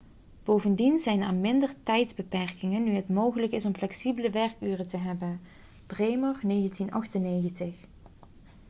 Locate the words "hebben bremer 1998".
4.97-7.79